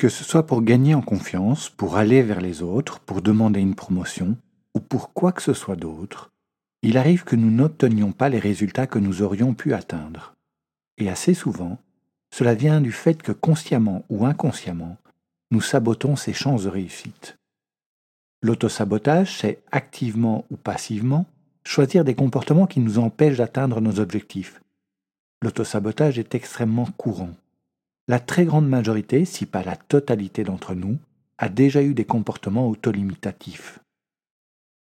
[0.00, 3.74] Que ce soit pour gagner en confiance, pour aller vers les autres, pour demander une
[3.74, 4.38] promotion,
[4.74, 6.30] ou pour quoi que ce soit d'autre,
[6.80, 10.32] il arrive que nous n'obtenions pas les résultats que nous aurions pu atteindre.
[10.96, 11.76] Et assez souvent,
[12.34, 14.96] cela vient du fait que consciemment ou inconsciemment,
[15.50, 17.36] nous sabotons ces chances de réussite.
[18.42, 21.26] L'autosabotage, c'est activement ou passivement
[21.62, 24.62] choisir des comportements qui nous empêchent d'atteindre nos objectifs.
[25.42, 27.34] L'autosabotage est extrêmement courant.
[28.10, 30.98] La très grande majorité, si pas la totalité d'entre nous,
[31.38, 33.78] a déjà eu des comportements autolimitatifs.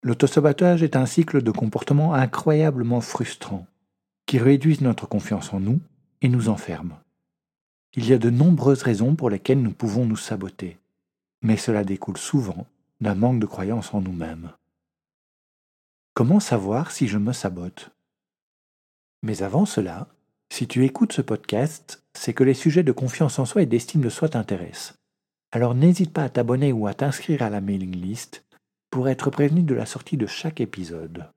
[0.03, 3.67] L'autosabotage est un cycle de comportements incroyablement frustrants,
[4.27, 5.81] qui réduisent notre confiance en nous
[6.20, 7.00] et nous enferment.
[7.95, 10.77] Il y a de nombreuses raisons pour lesquelles nous pouvons nous saboter,
[11.41, 12.67] mais cela découle souvent
[13.01, 14.51] d'un manque de croyance en nous-mêmes.
[16.12, 17.89] Comment savoir si je me sabote?
[19.23, 20.06] Mais avant cela,
[20.52, 24.01] si tu écoutes ce podcast, c'est que les sujets de confiance en soi et d'estime
[24.01, 24.95] de soi t'intéressent.
[25.52, 28.45] Alors n'hésite pas à t'abonner ou à t'inscrire à la mailing list
[28.90, 31.29] pour être prévenu de la sortie de chaque épisode.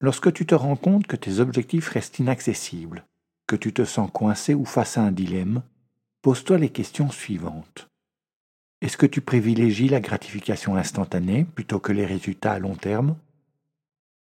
[0.00, 3.04] Lorsque tu te rends compte que tes objectifs restent inaccessibles,
[3.46, 5.62] que tu te sens coincé ou face à un dilemme,
[6.22, 7.88] pose-toi les questions suivantes.
[8.80, 13.16] Est-ce que tu privilégies la gratification instantanée plutôt que les résultats à long terme?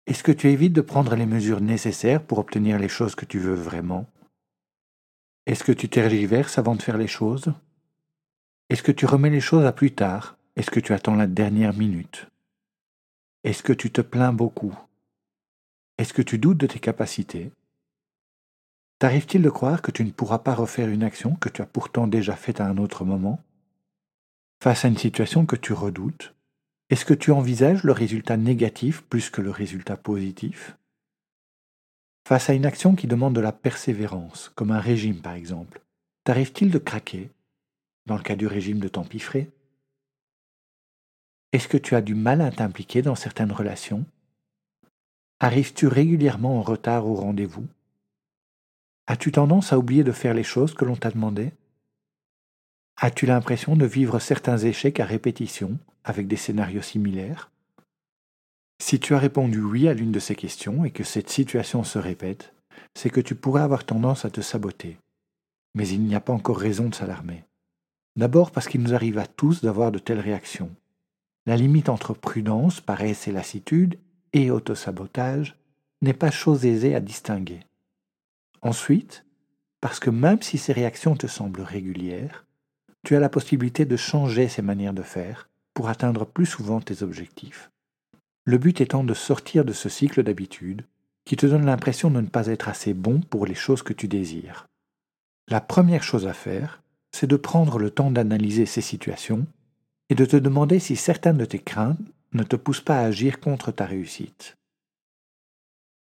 [0.08, 3.40] Est-ce que tu évites de prendre les mesures nécessaires pour obtenir les choses que tu
[3.40, 4.08] veux vraiment
[5.46, 7.54] Est-ce que tu tergiverses avant de faire les choses
[8.70, 11.74] Est-ce que tu remets les choses à plus tard Est-ce que tu attends la dernière
[11.74, 12.28] minute
[13.44, 14.78] Est-ce que tu te plains beaucoup
[15.98, 17.52] Est-ce que tu doutes de tes capacités
[19.00, 22.06] T'arrive-t-il de croire que tu ne pourras pas refaire une action que tu as pourtant
[22.06, 23.42] déjà faite à un autre moment
[24.62, 26.34] Face à une situation que tu redoutes,
[26.89, 30.75] est-ce que tu envisages le résultat négatif plus que le résultat positif?
[32.27, 35.81] Face à une action qui demande de la persévérance, comme un régime par exemple,
[36.23, 37.29] t'arrive-t-il de craquer
[38.07, 39.51] dans le cas du régime de t'empiffrer
[41.53, 44.03] Est-ce que tu as du mal à t'impliquer dans certaines relations?
[45.39, 47.67] Arrives-tu régulièrement en retard au rendez-vous?
[49.06, 51.51] As-tu tendance à oublier de faire les choses que l'on t'a demandé
[52.97, 57.52] As-tu l'impression de vivre certains échecs à répétition avec des scénarios similaires?
[58.82, 62.00] Si tu as répondu oui à l'une de ces questions et que cette situation se
[62.00, 62.54] répète,
[62.96, 64.98] c'est que tu pourrais avoir tendance à te saboter.
[65.76, 67.44] Mais il n'y a pas encore raison de s'alarmer.
[68.16, 70.72] D'abord parce qu'il nous arrive à tous d'avoir de telles réactions.
[71.46, 74.00] La limite entre prudence, paresse et lassitude
[74.34, 75.58] et autosabotage
[76.02, 77.60] n'est pas chose aisée à distinguer.
[78.62, 79.26] Ensuite,
[79.81, 82.46] parce que même si ces réactions te semblent régulières,
[83.04, 87.03] tu as la possibilité de changer ces manières de faire pour atteindre plus souvent tes
[87.03, 87.69] objectifs.
[88.46, 90.85] Le but étant de sortir de ce cycle d'habitude
[91.25, 94.07] qui te donne l'impression de ne pas être assez bon pour les choses que tu
[94.07, 94.68] désires.
[95.47, 96.81] La première chose à faire,
[97.12, 99.46] c'est de prendre le temps d'analyser ces situations
[100.09, 102.00] et de te demander si certaines de tes craintes
[102.34, 104.57] ne te poussent pas à agir contre ta réussite.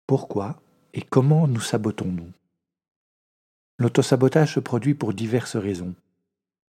[0.08, 0.62] Pourquoi
[0.94, 2.32] et comment nous sabotons-nous?
[3.78, 5.96] L'autosabotage se produit pour diverses raisons.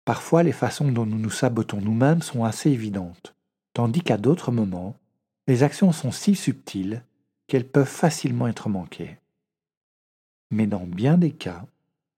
[0.06, 3.36] Parfois, les façons dont nous nous sabotons nous-mêmes sont assez évidentes,
[3.74, 4.96] tandis qu'à d'autres moments,
[5.48, 7.04] les actions sont si subtiles
[7.48, 9.18] qu'elles peuvent facilement être manquées.
[10.50, 11.66] Mais dans bien des cas,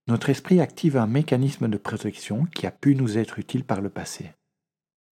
[0.07, 3.89] notre esprit active un mécanisme de protection qui a pu nous être utile par le
[3.89, 4.33] passé.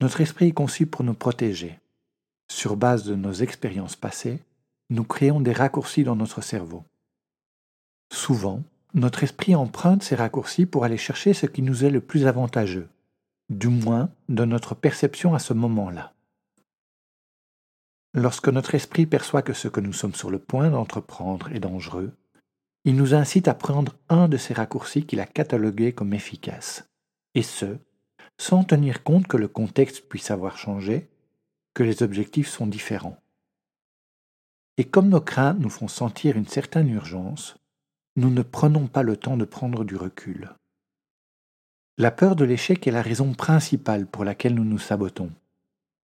[0.02, 1.80] Notre esprit est conçu pour nous protéger.
[2.50, 4.40] Sur base de nos expériences passées,
[4.90, 6.84] nous créons des raccourcis dans notre cerveau.
[8.12, 12.28] Souvent, notre esprit emprunte ces raccourcis pour aller chercher ce qui nous est le plus
[12.28, 12.90] avantageux,
[13.50, 16.14] du moins de notre perception à ce moment-là.
[18.14, 22.12] Lorsque notre esprit perçoit que ce que nous sommes sur le point d'entreprendre est dangereux,
[22.84, 26.84] il nous incite à prendre un de ces raccourcis qu'il a catalogués comme efficaces.
[27.34, 27.78] et ce,
[28.38, 31.10] sans tenir compte que le contexte puisse avoir changé,
[31.74, 33.18] que les objectifs sont différents.
[34.78, 37.61] Et comme nos craintes nous font sentir une certaine urgence,
[38.16, 40.50] nous ne prenons pas le temps de prendre du recul.
[41.98, 45.32] La peur de l'échec est la raison principale pour laquelle nous nous sabotons.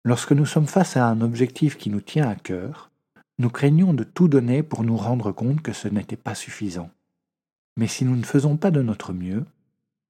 [0.03, 2.91] Lorsque nous sommes face à un objectif qui nous tient à cœur,
[3.39, 6.89] nous craignons de tout donner pour nous rendre compte que ce n'était pas suffisant.
[7.77, 9.45] Mais si nous ne faisons pas de notre mieux,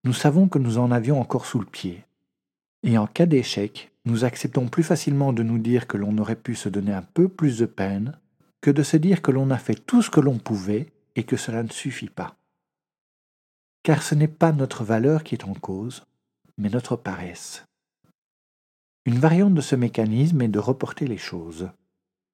[0.04, 2.06] nous savons que nous en avions encore sous le pied.
[2.84, 6.56] Et en cas d'échec, nous acceptons plus facilement de nous dire que l'on aurait pu
[6.56, 8.18] se donner un peu plus de peine
[8.62, 11.36] que de se dire que l'on a fait tout ce que l'on pouvait et que
[11.36, 12.38] cela ne suffit pas.
[13.84, 16.06] Car ce n'est pas notre valeur qui est en cause,
[16.58, 17.66] mais notre paresse.
[19.06, 21.70] Une variante de ce mécanisme est de reporter les choses,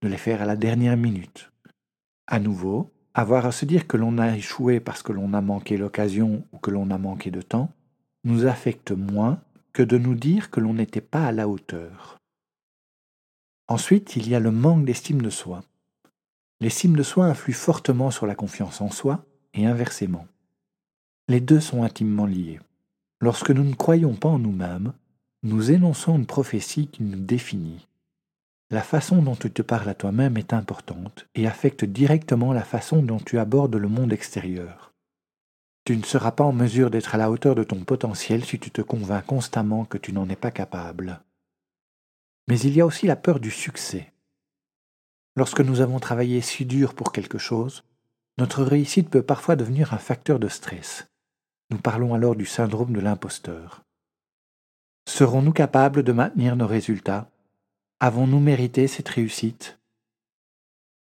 [0.02, 1.52] de les faire à la dernière minute.
[2.28, 5.78] À nouveau, avoir à se dire que l'on a échoué parce que l'on a manqué
[5.78, 7.72] l'occasion ou que l'on a manqué de temps
[8.26, 9.42] nous affecte moins
[9.72, 12.18] que de nous dire que l'on n'était pas à la hauteur.
[13.68, 15.64] Ensuite, il y a le manque d'estime de soi.
[16.64, 20.28] L'estime de soi influe fortement sur la confiance en soi et inversement.
[21.28, 22.62] Les deux sont intimement liés.
[23.20, 24.94] Lorsque nous ne croyons pas en nous-mêmes,
[25.44, 27.86] nous énonçons une prophétie qui nous définit.
[28.72, 33.04] La façon dont tu te parles à toi-même est importante et affecte directement la façon
[33.04, 34.94] dont tu abordes le monde extérieur.
[35.84, 38.72] Tu ne seras pas en mesure d'être à la hauteur de ton potentiel si tu
[38.72, 41.20] te convaincs constamment que tu n'en es pas capable.
[42.48, 44.13] Mais il y a aussi la peur du succès.
[45.36, 47.84] Lorsque nous avons travaillé si dur pour quelque chose,
[48.38, 51.08] notre réussite peut parfois devenir un facteur de stress.
[51.70, 53.84] Nous parlons alors du syndrome de l'imposteur.
[55.08, 57.30] Serons-nous capables de maintenir nos résultats?
[58.00, 59.80] Avons-nous mérité cette réussite?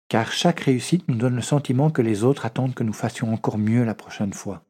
[0.08, 3.58] Car chaque réussite nous donne le sentiment que les autres attendent que nous fassions encore
[3.58, 4.64] mieux la prochaine fois.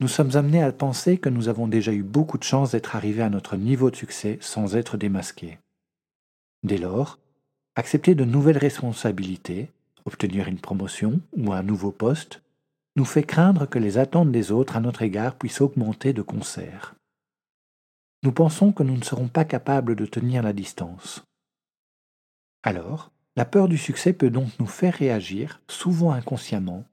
[0.00, 3.22] Nous sommes amenés à penser que nous avons déjà eu beaucoup de chance d'être arrivés
[3.22, 5.58] à notre niveau de succès sans être démasqués.
[6.62, 7.18] Dès lors,
[7.80, 9.70] accepter de nouvelles responsabilités,
[10.04, 12.42] obtenir une promotion ou un nouveau poste,
[12.94, 16.94] nous fait craindre que les attentes des autres à notre égard puissent augmenter de concert.
[18.22, 21.24] Nous pensons que nous ne serons pas capables de tenir la distance.
[22.62, 26.84] Alors, la peur du succès peut donc nous faire réagir, souvent inconsciemment,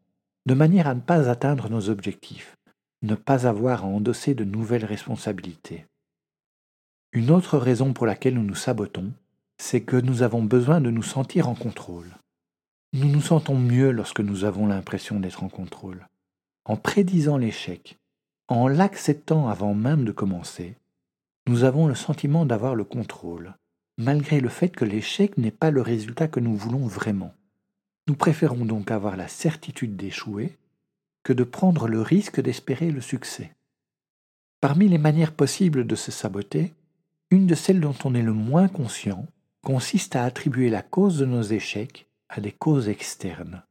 [0.46, 2.56] de manière à ne pas atteindre nos objectifs,
[3.02, 5.86] ne pas avoir à endosser de nouvelles responsabilités.
[7.12, 9.12] Une autre raison pour laquelle nous nous sabotons,
[9.58, 12.16] c'est que nous avons besoin de nous sentir en contrôle.
[12.94, 16.08] Nous nous sentons mieux lorsque nous avons l'impression d'être en contrôle.
[16.66, 17.98] En prédisant l'échec,
[18.48, 20.76] en l'acceptant avant même de commencer,
[21.48, 23.56] nous avons le sentiment d'avoir le contrôle,
[23.98, 27.34] malgré le fait que l'échec n'est pas le résultat que nous voulons vraiment.
[28.08, 30.58] Nous préférons donc avoir la certitude d'échouer
[31.24, 33.54] que de prendre le risque d'espérer le succès.
[34.62, 36.74] Parmi les manières possibles de se saboter,
[37.32, 39.26] une de celles dont on est le moins conscient
[39.68, 43.66] consiste à attribuer la cause de nos échecs à des causes externes.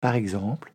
[0.00, 0.74] Par exemple,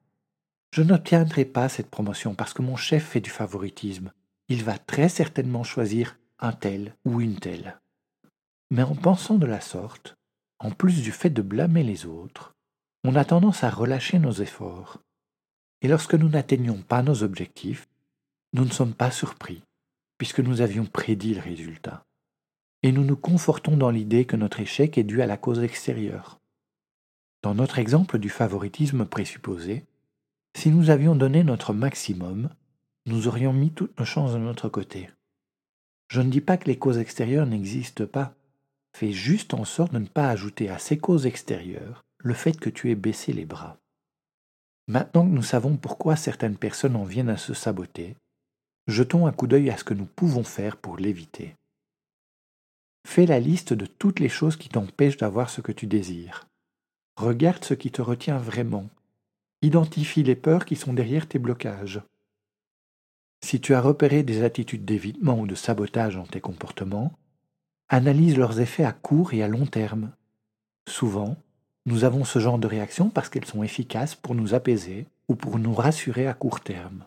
[0.71, 4.13] je n'obtiendrai pas cette promotion parce que mon chef fait du favoritisme.
[4.47, 7.81] Il va très certainement choisir un tel ou une telle.
[8.71, 10.15] Mais en pensant de la sorte,
[10.59, 12.55] en plus du fait de blâmer les autres,
[13.03, 15.01] on a tendance à relâcher nos efforts.
[15.81, 17.89] Et lorsque nous n'atteignons pas nos objectifs,
[18.53, 19.63] nous ne sommes pas surpris,
[20.17, 22.05] puisque nous avions prédit le résultat.
[22.85, 26.39] Et nous nous confortons dans l'idée que notre échec est dû à la cause extérieure.
[27.41, 29.87] Dans notre exemple du favoritisme présupposé,
[30.55, 32.47] si nous avions donné notre maximum,
[33.07, 35.09] nous aurions mis toutes nos chances de notre côté.
[36.09, 38.35] Je ne dis pas que les causes extérieures n'existent pas.
[38.95, 42.69] Fais juste en sorte de ne pas ajouter à ces causes extérieures le fait que
[42.69, 43.79] tu aies baissé les bras.
[44.87, 48.15] Maintenant que nous savons pourquoi certaines personnes en viennent à se saboter,
[48.85, 51.55] jetons un coup d'œil à ce que nous pouvons faire pour l'éviter.
[53.05, 56.49] Fais la liste de toutes les choses qui t'empêchent d'avoir ce que tu désires.
[57.15, 58.89] Regarde ce qui te retient vraiment.
[59.61, 62.01] Identifie les peurs qui sont derrière tes blocages.
[63.41, 67.13] Si tu as repéré des attitudes d'évitement ou de sabotage dans tes comportements,
[67.89, 70.11] analyse leurs effets à court et à long terme.
[70.89, 71.37] Souvent,
[71.85, 75.59] nous avons ce genre de réactions parce qu'elles sont efficaces pour nous apaiser ou pour
[75.59, 77.05] nous rassurer à court terme.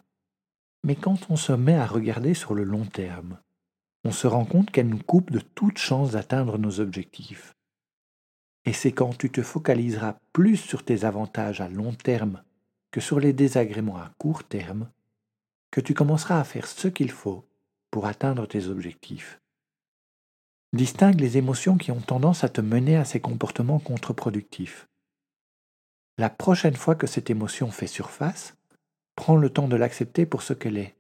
[0.85, 3.39] Mais quand on se met à regarder sur le long terme,
[4.09, 7.55] on se rend compte qu'elles nous coupent de toute chance d'atteindre nos objectifs.
[8.65, 12.43] Et c'est quand tu te focaliseras plus sur tes avantages à long terme
[12.91, 14.89] que sur les désagréments à court terme
[15.71, 17.45] que tu commenceras à faire ce qu'il faut
[17.91, 19.43] pour atteindre tes objectifs.
[20.73, 24.89] Distingue les émotions qui ont tendance à te mener à ces comportements contre-productifs.
[26.17, 28.55] La prochaine fois que cette émotion fait surface,
[29.17, 30.98] prends le temps de l'accepter pour ce qu'elle est.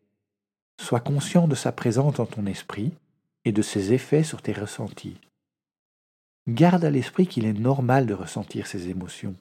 [0.81, 2.93] Sois conscient de sa présence dans ton esprit
[3.45, 5.19] et de ses effets sur tes ressentis.
[6.47, 9.35] Garde à l'esprit qu'il est normal de ressentir ces émotions.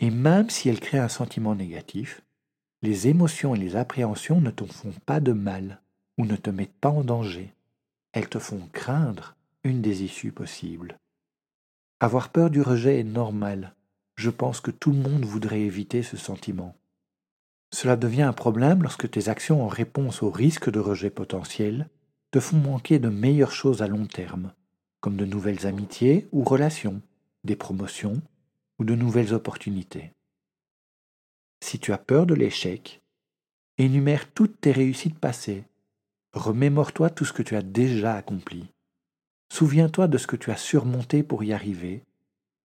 [0.00, 2.22] Et même si elles créent un sentiment négatif,
[2.82, 5.80] les émotions et les appréhensions ne te font pas de mal
[6.18, 7.52] ou ne te mettent pas en danger.
[8.12, 10.98] Elles te font craindre une des issues possibles.
[12.00, 13.74] Avoir peur du rejet est normal.
[14.16, 16.74] Je pense que tout le monde voudrait éviter ce sentiment.
[17.72, 21.88] Cela devient un problème lorsque tes actions en réponse au risque de rejet potentiel
[22.30, 24.52] te font manquer de meilleures choses à long terme,
[25.00, 27.00] comme de nouvelles amitiés ou relations,
[27.44, 28.20] des promotions
[28.78, 30.12] ou de nouvelles opportunités.
[31.62, 33.02] Si tu as peur de l'échec,
[33.78, 35.64] énumère toutes tes réussites passées,
[36.32, 38.72] remémore-toi tout ce que tu as déjà accompli,
[39.52, 42.04] souviens-toi de ce que tu as surmonté pour y arriver,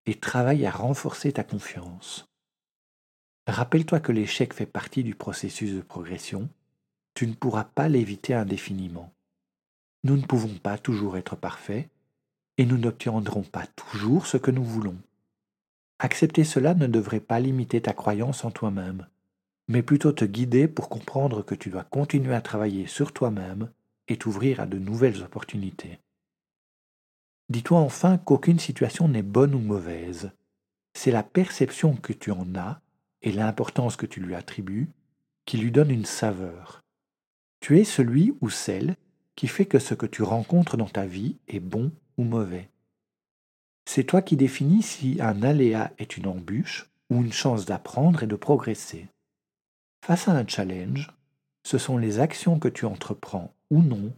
[0.05, 2.25] et travaille à renforcer ta confiance.
[3.48, 6.50] Rappelle-toi que l'échec fait partie du processus de progression,
[7.14, 9.14] tu ne pourras pas l'éviter indéfiniment.
[10.04, 11.88] Nous ne pouvons pas toujours être parfaits,
[12.58, 14.98] et nous n'obtiendrons pas toujours ce que nous voulons.
[16.00, 19.08] Accepter cela ne devrait pas limiter ta croyance en toi-même,
[19.68, 23.70] mais plutôt te guider pour comprendre que tu dois continuer à travailler sur toi-même
[24.08, 26.00] et t'ouvrir à de nouvelles opportunités.
[27.50, 30.32] Dis-toi enfin qu'aucune situation n'est bonne ou mauvaise.
[30.94, 32.82] C'est la perception que tu en as
[33.32, 34.89] l'importance que tu lui attribues
[35.46, 36.82] qui lui donne une saveur.
[37.60, 38.96] Tu es celui ou celle
[39.36, 42.70] qui fait que ce que tu rencontres dans ta vie est bon ou mauvais.
[43.86, 48.27] C'est toi qui définis si un aléa est une embûche ou une chance d'apprendre et
[48.27, 49.08] de progresser.
[50.03, 51.12] Face à un challenge,
[51.63, 54.13] ce sont les actions que tu entreprends ou non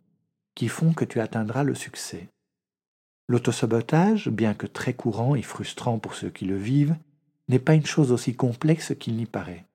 [0.56, 2.30] qui font que tu atteindras le succès.
[3.28, 6.96] L'autosabotage, bien que très courant et frustrant pour ceux qui le vivent,
[7.48, 9.66] n'est pas une chose aussi complexe qu'il n'y paraît.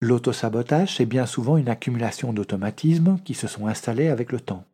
[0.00, 4.64] L'autosabotage, c'est bien souvent une accumulation d'automatismes qui se sont installés avec le temps.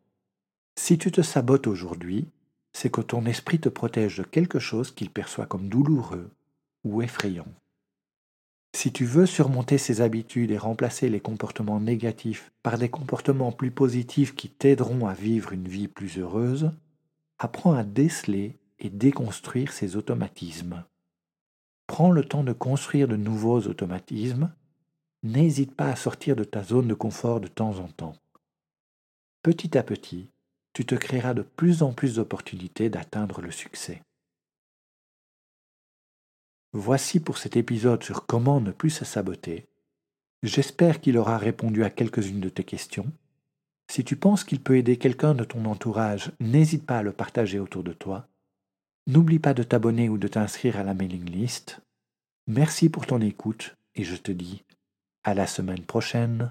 [0.79, 2.29] Si tu te sabotes aujourd'hui,
[2.73, 6.31] c'est que ton esprit te protège de quelque chose qu'il perçoit comme douloureux
[6.85, 7.49] ou effrayant.
[8.77, 13.71] Si tu veux surmonter ces habitudes et remplacer les comportements négatifs par des comportements plus
[13.71, 16.71] positifs qui t'aideront à vivre une vie plus heureuse,
[17.39, 20.85] apprends à déceler et déconstruire ces automatismes.
[21.87, 24.53] Prends le temps de construire de nouveaux automatismes.
[25.23, 28.17] N'hésite pas à sortir de ta zone de confort de temps en temps.
[29.43, 30.29] Petit à petit,
[30.73, 34.03] tu te créeras de plus en plus d'opportunités d'atteindre le succès.
[36.73, 39.67] Voici pour cet épisode sur comment ne plus se saboter.
[40.43, 43.11] J'espère qu'il aura répondu à quelques-unes de tes questions.
[43.91, 47.59] Si tu penses qu'il peut aider quelqu'un de ton entourage, n'hésite pas à le partager
[47.59, 48.29] autour de toi.
[49.09, 51.81] N'oublie pas de t'abonner ou de t'inscrire à la mailing list.
[52.49, 54.65] Merci pour ton écoute et je te dis
[55.23, 56.51] à la semaine prochaine.